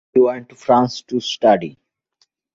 [0.15, 1.77] He went to France to study.